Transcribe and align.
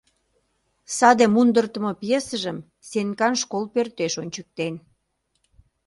Саде 0.97 1.25
мундыртымо 1.33 1.91
пьесыжым 2.01 2.57
Сенкан 2.89 3.33
школ 3.41 3.63
пӧртеш 3.73 4.13
ончыктен... 4.21 4.73